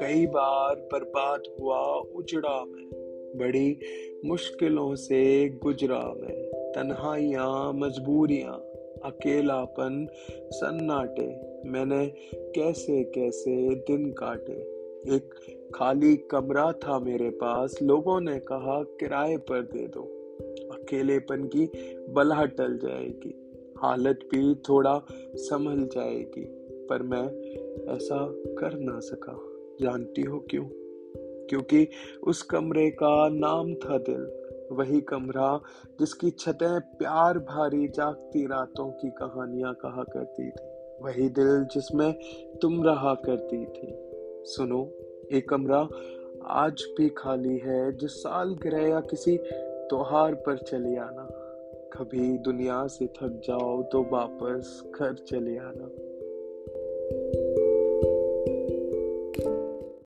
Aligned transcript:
कई 0.00 0.26
बार 0.26 0.74
बर्बाद 0.74 1.42
हुआ 1.60 1.78
उजड़ा 1.94 2.64
में, 2.64 2.90
बड़ी 3.36 3.78
मुश्किलों 4.24 4.94
से 4.94 5.48
गुजरा 5.48 6.14
मैं। 6.20 6.72
तन्हाइयाँ, 6.72 7.72
मजबूरियाँ, 7.72 8.54
अकेलापन, 9.04 10.08
सन्नाटे, 10.30 11.40
मैंने 11.70 12.06
कैसे 12.34 13.04
कैसे 13.04 13.74
दिन 13.74 14.12
काटे। 14.12 14.78
एक 15.16 15.34
खाली 15.74 16.16
कमरा 16.16 16.72
था 16.72 16.98
मेरे 16.98 17.30
पास, 17.30 17.78
लोगों 17.82 18.20
ने 18.20 18.38
कहा, 18.38 18.82
किराए 18.82 19.36
पर 19.36 19.62
दे 19.62 19.86
दो। 19.86 20.00
अकेलेपन 20.72 21.44
की 21.44 21.70
बला 22.08 22.44
टल 22.44 22.78
जाएगी। 22.78 23.47
हालत 23.82 24.28
भी 24.34 24.54
थोड़ा 24.54 25.02
संभल 25.34 25.86
जाएगी, 25.86 26.44
पर 26.86 27.02
मैं 27.02 27.24
ऐसा 27.94 28.26
कर 28.32 28.78
ना 28.78 28.98
सका। 29.00 29.38
जानती 29.82 30.22
हो 30.22 30.38
क्यों? 30.50 30.64
क्योंकि 31.46 31.88
उस 32.26 32.42
कमरे 32.42 32.90
का 32.90 33.28
नाम 33.28 33.74
था 33.74 33.98
दिल, 33.98 34.24
वही 34.72 35.00
कमरा 35.00 35.60
जिसकी 36.00 36.30
छतें 36.30 36.80
प्यार 36.80 37.38
भारी 37.38 37.88
जागती 37.88 38.46
रातों 38.46 38.90
की 38.90 39.10
कहानियाँ 39.10 39.74
कहा 39.74 40.02
करती 40.02 40.50
थी, 40.50 40.66
वही 41.02 41.28
दिल 41.28 41.64
जिसमें 41.64 42.12
तुम 42.62 42.84
रहा 42.84 43.14
करती 43.14 43.64
थी। 43.64 43.94
सुनो 44.44 44.82
एक 45.32 45.48
कमरा 45.48 45.88
आज 46.46 46.84
भी 46.98 47.08
खाली 47.08 47.58
है, 47.58 47.96
जिस 47.96 48.10
साल 48.10 48.54
गिरह 48.62 48.88
या 48.88 49.00
किसी 49.00 49.36
त्योहार 49.88 50.34
पर 50.34 50.58
चले 50.58 50.96
आना। 50.96 51.37
कभी 51.92 52.38
दुनिया 52.38 52.86
से 52.86 53.06
थक 53.06 53.40
जाओ 53.44 53.82
तो 53.82 54.02
वापस 54.12 54.82
घर 55.00 55.14
चले 55.14 55.56
आना। 55.56 55.88